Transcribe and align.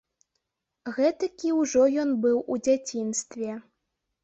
Гэтакі 0.95 1.51
ўжо 1.59 1.83
ён 2.05 2.17
быў 2.25 2.41
у 2.55 2.59
дзяцінстве. 2.65 3.51